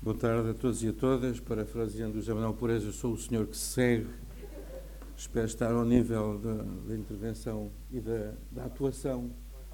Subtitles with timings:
[0.00, 1.40] Boa tarde a todos e a todas.
[1.40, 4.06] Parafraseando o José Manuel Pureza, eu sou o senhor que segue.
[5.16, 6.54] Espero estar ao nível da,
[6.86, 9.28] da intervenção e da, da, atuação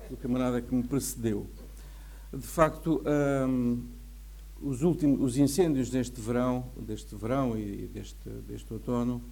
[0.09, 1.47] do camarada que me precedeu.
[2.33, 3.03] De facto,
[3.46, 3.82] um,
[4.62, 9.22] os, últimos, os incêndios deste verão, deste verão e deste, deste outono,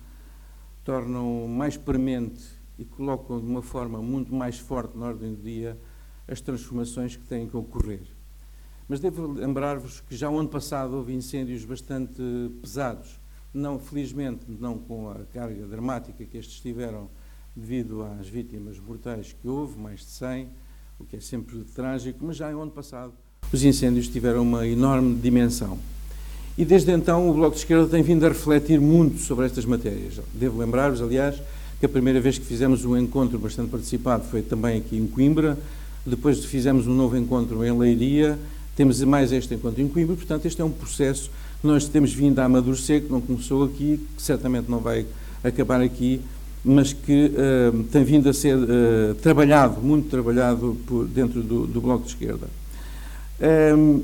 [0.85, 2.45] tornam mais premente
[2.79, 5.81] e colocam de uma forma muito mais forte na ordem do dia
[6.29, 8.03] as transformações que têm que ocorrer.
[8.93, 12.21] Mas devo lembrar-vos que já o ano passado houve incêndios bastante
[12.61, 13.19] pesados,
[13.55, 17.09] não, felizmente, não com a carga dramática que estes tiveram
[17.57, 20.49] devido às vítimas mortais que houve, mais de 100,
[20.99, 23.15] o que é sempre trágico, mas já no ano passado
[23.51, 25.79] os incêndios tiveram uma enorme dimensão.
[26.59, 30.21] E desde então o Bloco de Esquerda tem vindo a refletir muito sobre estas matérias.
[30.35, 31.41] Devo lembrar-vos, aliás,
[31.81, 35.59] que a primeira vez que fizemos um encontro bastante participado foi também aqui em Coimbra,
[36.05, 38.39] depois fizemos um novo encontro em Leiria,
[38.77, 42.39] temos mais este encontro em Coimbra, portanto, este é um processo que nós temos vindo
[42.39, 45.07] a amadurecer, que não começou aqui, que certamente não vai
[45.45, 46.21] acabar aqui,
[46.65, 51.81] mas que uh, tem vindo a ser uh, trabalhado, muito trabalhado por, dentro do, do,
[51.81, 52.47] Bloco de Esquerda.
[53.41, 54.01] Um, ehm,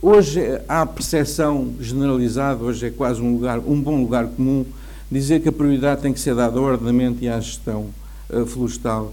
[0.00, 4.64] hoje há a percepção generalizada, hoje é quase um, lugar, um bom lugar comum,
[5.10, 7.88] dizer que a prioridade tem que ser dada ao ordenamento e à gestão
[8.30, 9.12] uh, florestal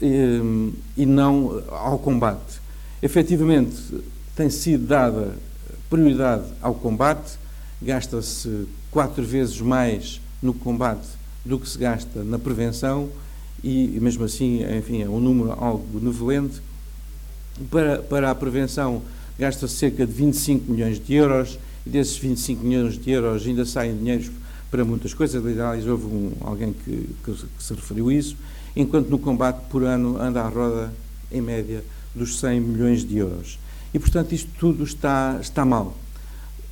[0.00, 2.60] um, e não ao combate.
[3.02, 3.76] Efetivamente,
[4.38, 5.34] tem sido dada
[5.90, 7.36] prioridade ao combate,
[7.82, 11.08] gasta-se quatro vezes mais no combate
[11.44, 13.08] do que se gasta na prevenção
[13.64, 16.62] e, mesmo assim, enfim, é um número algo benevolente.
[17.68, 19.02] Para, para a prevenção
[19.36, 23.96] gasta-se cerca de 25 milhões de euros e desses 25 milhões de euros ainda saem
[23.96, 24.30] dinheiros
[24.70, 25.44] para muitas coisas.
[25.44, 28.36] Aliás, houve um, alguém que, que, que se referiu a isso,
[28.76, 30.92] enquanto no combate por ano anda à roda,
[31.32, 31.82] em média,
[32.14, 33.58] dos 100 milhões de euros.
[33.92, 35.94] E, portanto, isto tudo está, está mal.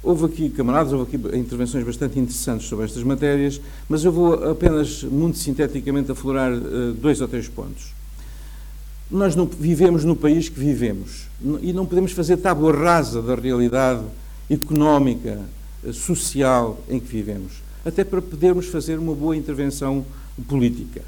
[0.03, 5.03] Houve aqui, camaradas, houve aqui intervenções bastante interessantes sobre estas matérias, mas eu vou apenas,
[5.03, 7.93] muito sinteticamente, aflorar uh, dois ou três pontos.
[9.11, 11.27] Nós não vivemos no país que vivemos
[11.61, 14.03] e não podemos fazer tábua rasa da realidade
[14.49, 15.41] económica,
[15.83, 20.05] uh, social em que vivemos, até para podermos fazer uma boa intervenção
[20.47, 21.03] política.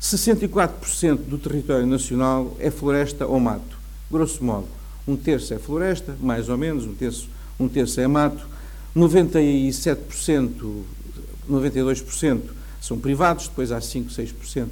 [0.00, 3.76] 64% do território nacional é floresta ou mato,
[4.08, 4.77] grosso modo
[5.08, 8.46] um terço é floresta, mais ou menos, um terço, um terço é mato,
[8.94, 10.82] 97%,
[11.50, 12.40] 92%
[12.80, 14.66] são privados, depois há 5, 6%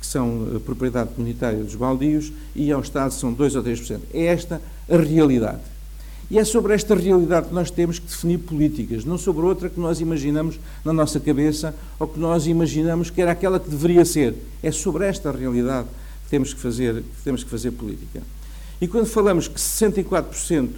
[0.00, 4.00] que são eh, propriedade comunitária dos baldios e ao Estado são 2 ou 3%.
[4.12, 4.60] É esta
[4.90, 5.60] a realidade.
[6.28, 9.78] E é sobre esta realidade que nós temos que definir políticas, não sobre outra que
[9.78, 14.34] nós imaginamos na nossa cabeça ou que nós imaginamos que era aquela que deveria ser.
[14.62, 15.86] É sobre esta realidade
[16.24, 18.22] que temos que fazer, que temos que fazer política.
[18.82, 20.70] E quando falamos que 64%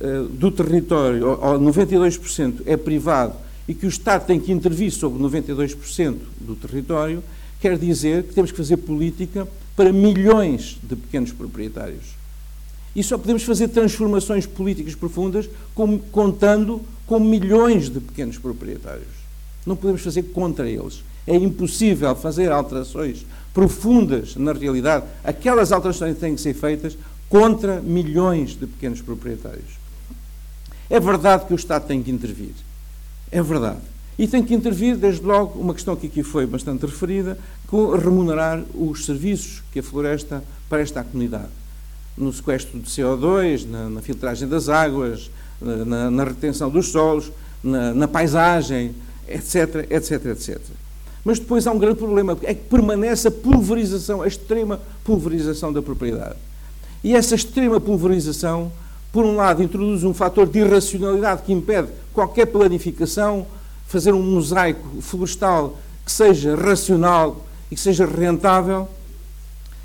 [0.00, 3.36] eh, do território, ou 92% é privado
[3.68, 7.22] e que o Estado tem que intervir sobre 92% do território,
[7.60, 12.16] quer dizer que temos que fazer política para milhões de pequenos proprietários.
[12.94, 19.06] E só podemos fazer transformações políticas profundas com, contando com milhões de pequenos proprietários.
[19.64, 21.04] Não podemos fazer contra eles.
[21.24, 25.06] É impossível fazer alterações profundas na realidade.
[25.22, 26.98] Aquelas alterações têm que ser feitas
[27.34, 29.72] contra milhões de pequenos proprietários.
[30.88, 32.54] É verdade que o Estado tem que intervir.
[33.28, 33.80] É verdade.
[34.16, 37.36] E tem que intervir, desde logo, uma questão que aqui foi bastante referida,
[37.66, 41.48] com remunerar os serviços que a floresta presta à comunidade.
[42.16, 45.28] No sequestro de CO2, na, na filtragem das águas,
[45.60, 47.32] na, na retenção dos solos,
[47.64, 48.94] na, na, paisagem,
[49.26, 50.60] etc, etc, etc.
[51.24, 55.82] Mas depois há um grande problema, é que permanece a pulverização, a extrema pulverização da
[55.82, 56.36] propriedade.
[57.04, 58.72] E essa extrema pulverização,
[59.12, 63.46] por um lado, introduz um fator de irracionalidade que impede qualquer planificação,
[63.86, 68.88] fazer um mosaico florestal que seja racional e que seja rentável,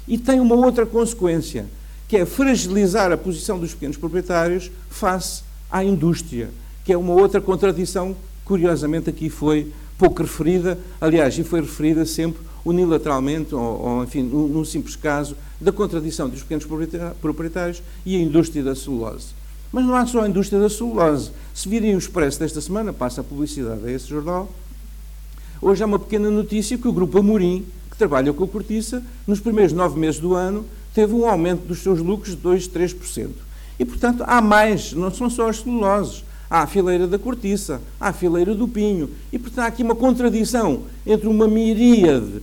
[0.08, 1.66] e tem uma outra consequência,
[2.08, 6.50] que é fragilizar a posição dos pequenos proprietários face à indústria,
[6.86, 8.16] que é uma outra contradição,
[8.46, 14.48] curiosamente aqui foi pouco referida, aliás, e foi referida sempre unilateralmente, ou, ou enfim, num,
[14.48, 16.66] num simples caso, da contradição dos pequenos
[17.22, 19.28] proprietários e a indústria da celulose.
[19.72, 21.32] Mas não há só a indústria da celulose.
[21.54, 24.50] Se virem o Expresso desta semana, passa a publicidade a esse jornal,
[25.62, 29.42] hoje há uma pequena notícia que o Grupo Amorim, que trabalha com a cortiça, nos
[29.42, 33.30] primeiros nove meses do ano, teve um aumento dos seus lucros de 2, 3%.
[33.78, 36.24] E, portanto, há mais, não são só as celuloses.
[36.50, 39.10] Há a fileira da cortiça, há a fileira do pinho.
[39.32, 42.42] E, portanto, há aqui uma contradição entre uma miríade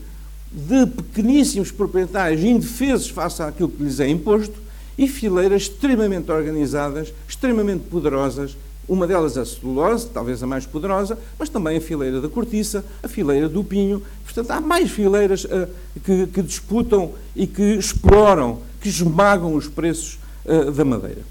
[0.53, 4.55] de pequeníssimos proprietários indefesos face àquilo que lhes é imposto
[4.97, 8.57] e fileiras extremamente organizadas, extremamente poderosas
[8.89, 13.09] Uma delas a celulose, talvez a mais poderosa, mas também a fileira da cortiça, a
[13.09, 14.01] fileira do pinho.
[14.25, 15.69] Portanto, há mais fileiras uh,
[16.05, 21.23] que, que, disputam e que exploram, que esmagam os preços uh, da madeira.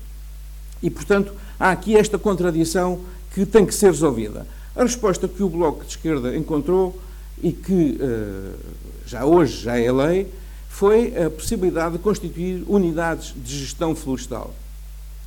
[0.86, 3.00] E, portanto, há aqui esta contradição
[3.34, 4.46] que tem que ser resolvida.
[4.76, 6.96] A resposta que o Bloco de Esquerda encontrou
[7.42, 8.54] e que uh,
[9.04, 10.32] já hoje já é lei
[10.70, 14.54] foi a possibilidade de constituir unidades de gestão florestal.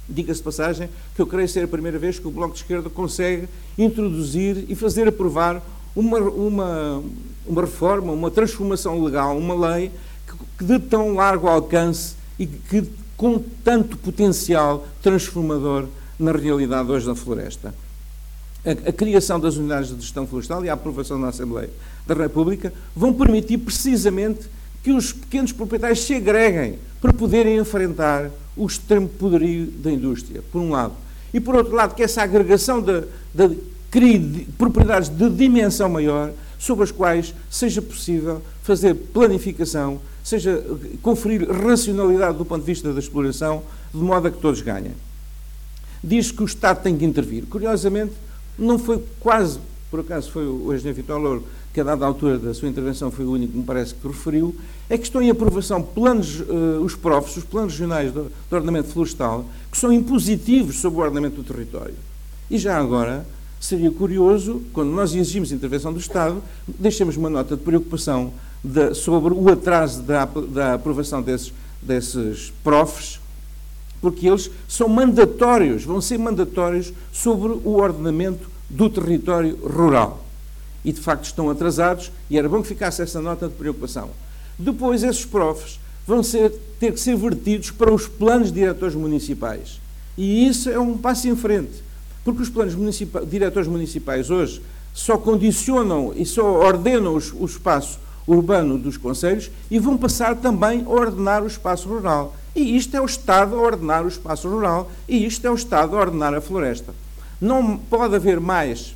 [0.08, 3.48] Diga-se passagem que eu creio ser a primeira vez que o Bloco de Esquerda consegue
[3.76, 5.60] introduzir e fazer aprovar
[5.96, 7.02] uma, uma,
[7.44, 9.90] uma reforma, uma transformação legal, uma lei
[10.24, 12.88] que, que de tão largo alcance e que
[13.18, 15.86] com tanto potencial transformador
[16.18, 17.74] na realidade hoje da floresta.
[18.64, 21.70] A, a, criação das unidades de gestão florestal e a aprovação na Assembleia
[22.06, 24.48] da República vão permitir precisamente
[24.82, 30.60] que os pequenos proprietários se agreguem para poderem enfrentar o extremo poderio da indústria, por
[30.60, 30.94] um lado.
[31.34, 33.04] E, por outro lado, que essa agregação de,
[33.90, 40.62] de propriedades de dimensão maior, sobre as quais seja possível fazer planificação, seja
[41.02, 43.62] conferir racionalidade do ponto de vista da exploração,
[43.94, 44.92] de modo a que todos ganhem.
[46.02, 47.46] Diz que o Estado tem que intervir.
[47.46, 48.12] Curiosamente,
[48.58, 49.58] não foi quase,
[49.90, 53.24] por acaso foi o engenheiro Vitor Louro que a dada altura da sua intervenção foi
[53.24, 54.54] o único que me parece que referiu,
[54.88, 59.44] é que estão em aprovação planos, uh, os PROFs, os planos regionais do, ordenamento florestal,
[59.70, 61.94] que são impositivos sobre o ordenamento do território.
[62.50, 63.24] E já agora,
[63.60, 68.32] seria curioso, quando nós exigimos intervenção do Estado, deixemos uma nota de preocupação
[68.62, 71.52] de, sobre o atraso da, da aprovação desses,
[71.82, 73.20] desses PROFs,
[74.00, 80.24] porque eles são mandatórios, vão ser mandatórios sobre o ordenamento do território rural
[80.84, 84.10] e de facto estão atrasados, e era bom que ficasse essa nota de preocupação.
[84.58, 86.50] Depois, esses profs vão ser,
[86.80, 89.80] ter que ser vertidos para os planos diretores municipais.
[90.16, 91.82] E isso é um passo em frente,
[92.24, 94.62] porque os planos municipa diretores municipais hoje
[94.92, 100.84] só condicionam e só ordenam os, o espaço urbano dos conselhos e vão passar também
[100.84, 102.36] a ordenar o espaço rural.
[102.54, 105.96] E isto é o Estado a ordenar o espaço rural e isto é o Estado
[105.96, 106.92] a ordenar a floresta.
[107.40, 108.94] Não pode haver mais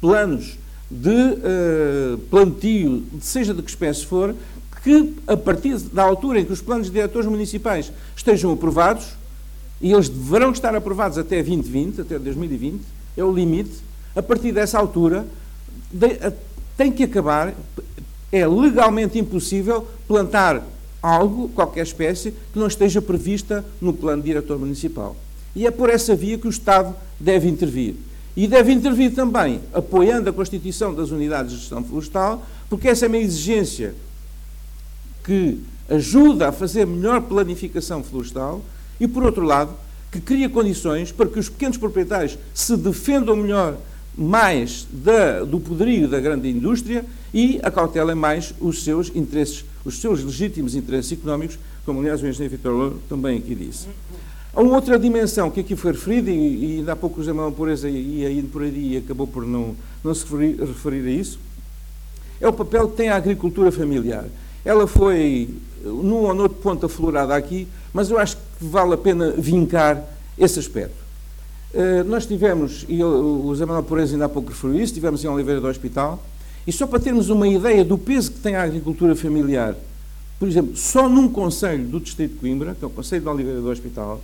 [0.00, 0.58] planos
[0.90, 4.34] de uh, plantio, seja de que espécie for,
[4.82, 9.06] que a partir da altura em que os planos diretores municipais estejam aprovados,
[9.82, 12.80] e eles deverão estar aprovados até 2020, até 2020,
[13.16, 13.82] é o limite,
[14.14, 15.26] a partir dessa altura
[15.90, 16.32] de, a,
[16.76, 17.52] tem que acabar,
[18.30, 20.62] é legalmente impossível plantar
[21.02, 25.16] algo, qualquer espécie, que não esteja prevista no plano diretor municipal.
[25.54, 27.96] E é por essa via que o Estado deve intervir.
[28.36, 33.08] E deve intervir também apoiando a constituição das unidades de gestão florestal, porque essa é
[33.08, 33.94] uma exigência
[35.24, 38.62] que ajuda a fazer melhor planificação florestal
[39.02, 39.74] e, por outro lado,
[40.12, 43.76] que cria condições para que os pequenos proprietários se defendam melhor
[44.16, 47.04] mais da, do poderio da grande indústria
[47.34, 52.56] e acautelem mais os seus interesses, os seus legítimos interesses económicos, como aliás o engenheiro
[52.56, 53.88] Vitor Louro também aqui disse.
[54.54, 57.32] Há uma outra dimensão que aqui foi referida, e, e ainda há pouco o José
[57.32, 59.74] Manuel Pureza ia indo por aí e acabou por não,
[60.04, 61.40] não se referir, referir a isso,
[62.40, 64.26] é o papel que tem a agricultura familiar.
[64.64, 65.48] Ela foi,
[65.82, 70.02] num ou noutro ponto, aflorada aqui, mas eu acho que vale a pena vincar
[70.38, 71.02] esse aspecto.
[71.74, 75.28] Uh, nós tivemos, e o José Manuel Pureza ainda há pouco referiu isso, tivemos em
[75.28, 76.22] Oliveira do Hospital,
[76.66, 79.74] e só para termos uma ideia do peso que tem a agricultura familiar,
[80.38, 83.60] por exemplo, só num conselho do Distrito de Coimbra, que é o Conselho de Oliveira
[83.60, 84.20] do Hospital,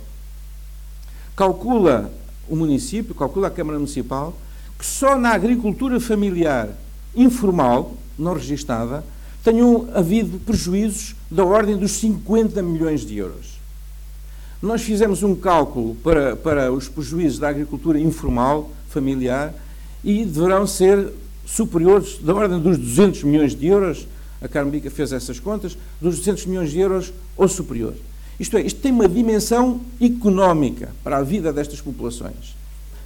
[1.35, 2.11] calcula
[2.47, 4.35] o município, calcula a Câmara Municipal,
[4.77, 6.69] que só na agricultura familiar
[7.15, 9.03] informal, não registada,
[9.43, 13.59] tenham havido prejuízos da ordem dos 50 milhões de euros.
[14.61, 19.53] Nós fizemos um cálculo para, para os prejuízos da agricultura informal, familiar,
[20.03, 21.13] e deverão ser
[21.45, 24.07] superiores da ordem dos 200 milhões de euros.
[24.41, 27.93] A Carmbica fez essas contas, dos 200 milhões de euros ou superior.
[28.39, 32.55] Isto é, isto tem uma dimensão económica para a vida destas populações.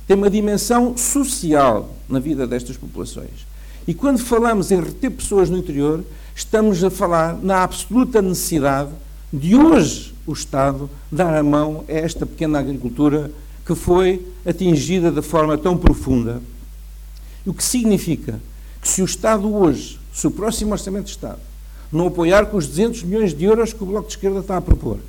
[0.07, 3.47] Tem uma dimensão social na vida destas populações.
[3.87, 6.03] E quando falamos em reter pessoas no interior,
[6.35, 8.91] estamos a falar na absoluta necessidade
[9.31, 13.29] de hoje o Estado dar a mão a esta pequena agricultura
[13.65, 16.41] que foi atingida de forma tão profunda.
[17.45, 18.39] O que significa
[18.81, 21.39] que se o Estado hoje, se o próximo Orçamento de Estado,
[21.91, 24.61] não apoiar com os 200 milhões de euros que o Bloco de Esquerda está a
[24.61, 24.99] propor,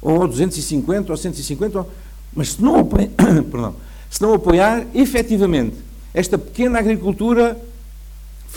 [0.00, 1.86] ou 250 ou 150,
[2.34, 3.08] mas se não, apoiar,
[3.50, 3.74] perdão,
[4.10, 5.76] se não apoiar efetivamente
[6.14, 7.60] esta pequena agricultura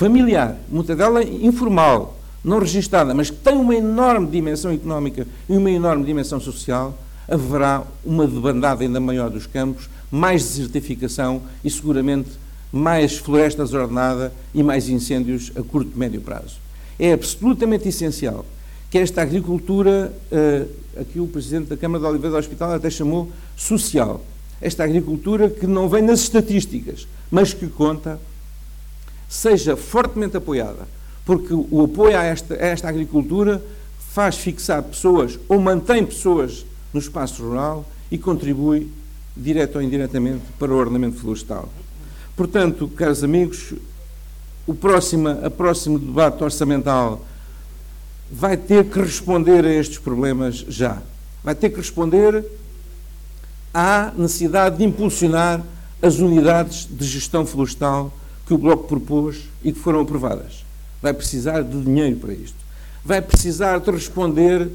[0.02, 5.70] familiar, muita dela informal, não registada, mas que tem uma enorme dimensão económica e uma
[5.70, 6.98] enorme dimensão social,
[7.30, 12.32] haverá uma debandada ainda maior dos campos, mais desertificação e seguramente
[12.74, 16.56] mais floresta desordenada e mais incêndios a curto e médio prazo.
[16.98, 18.44] É absolutamente essencial
[18.90, 20.66] que esta agricultura, eh,
[21.00, 24.20] aqui o Presidente da Câmara de Oliveira do Hospital até chamou social,
[24.60, 28.20] esta agricultura que não vem nas estatísticas, mas que conta,
[29.32, 30.86] seja fortemente apoiada,
[31.26, 33.64] porque o apoio a esta, a esta agricultura
[34.10, 38.92] faz fixar pessoas ou mantém pessoas no espaço rural e contribui,
[39.36, 41.70] direto ou indiretamente, para o ordenamento florestal.
[42.36, 43.74] Portanto, caros amigos,
[44.68, 47.26] o próximo, a próximo debate orçamental
[48.30, 51.02] vai ter que responder a estes problemas já.
[51.42, 52.44] Vai ter que responder
[53.74, 55.64] à necessidade de impulsionar
[56.02, 58.12] as unidades de gestão florestal
[58.46, 60.66] que o Bloco propôs e que foram aprovadas.
[61.02, 62.58] Vai precisar de dinheiro para isto.
[63.04, 64.70] Vai precisar de responder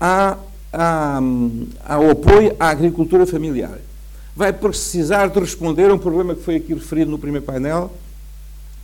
[0.00, 3.78] ao apoio à agricultura familiar.
[4.36, 7.92] Vai precisar de responder a um problema que foi aqui referido no primeiro painel,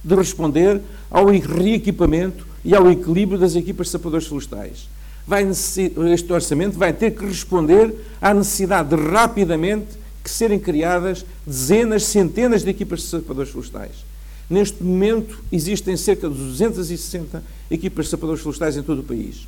[0.03, 4.89] de responder ao reequipamento e ao equilíbrio das equipas de sapadores florestais.
[5.27, 12.05] Vai este orçamento vai ter que responder à necessidade de rapidamente que serem criadas dezenas,
[12.05, 14.05] centenas de equipas de sapadores florestais.
[14.51, 17.41] Neste momento existem cerca de 260
[17.71, 19.47] equipas de sapadores florestais em todo o país.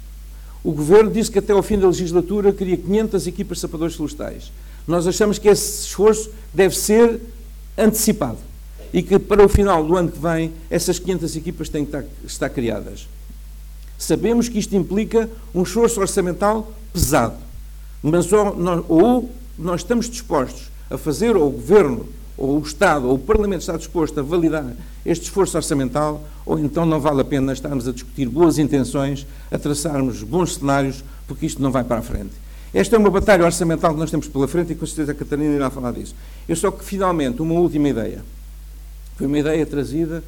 [0.62, 4.52] O Governo disse que até ao fim da legislatura queria 500 equipas de sapadores florestais.
[4.86, 7.20] Nós achamos que esse esforço deve ser
[7.76, 8.38] antecipado
[8.92, 12.48] e que para o final do ano que vem essas 500 equipas têm que estar,
[12.50, 13.08] criadas.
[13.98, 17.36] Sabemos que isto implica um esforço orçamental pesado,
[18.02, 22.06] mas ou ou nós estamos dispostos a fazer, ou o Governo,
[22.42, 24.66] ou o Estado, ou o Parlamento está disposto a validar
[25.06, 29.56] este esforço orçamental, ou então não vale a pena estarmos a discutir boas intenções, a
[29.56, 32.32] traçarmos bons cenários, porque isto não vai para a frente.
[32.74, 35.54] Esta é uma batalha orçamental que nós temos pela frente e com certeza a Catarina
[35.54, 36.16] irá falar disso.
[36.48, 38.24] Eu só que, finalmente, uma última ideia.
[39.16, 40.24] Foi uma ideia trazida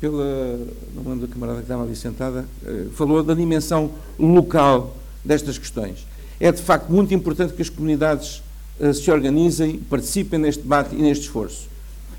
[0.00, 0.60] pela,
[0.94, 6.06] não lembro da camarada que estava ali sentada, eh, falou da dimensão local destas questões.
[6.38, 8.40] É de facto muito importante que as comunidades
[8.94, 11.68] se organizem, participem neste debate e neste esforço.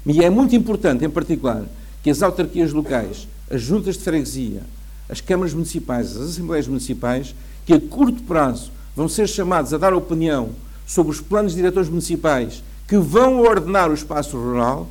[0.06, 1.64] E é muito importante, em particular,
[2.02, 4.62] que as autarquias locais, as juntas de freguesia,
[5.10, 7.36] as câmaras municipais, as assembleias municipais,
[7.66, 10.50] que a curto prazo vão ser chamados a dar opinião
[10.86, 14.88] sobre os planos diretores municipais que vão ordenar o espaço rural,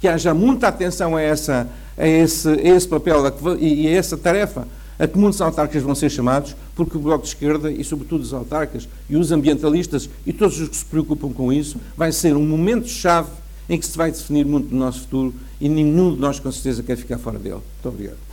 [0.00, 1.66] que haja muita atenção a, essa,
[1.96, 3.22] a, esse, a esse papel
[3.58, 4.68] e a essa tarefa
[5.02, 8.32] a que muitos autarcas vão ser chamados, porque o Bloco de Esquerda e, sobretudo, os
[8.32, 12.46] autarcas e os ambientalistas e todos os que se preocupam com isso, vai ser um
[12.46, 13.28] momento-chave
[13.68, 16.84] em que se vai definir muito do nosso futuro e nenhum de nós, com certeza,
[16.84, 17.56] quer ficar fora dele.
[17.56, 18.31] Muito obrigado.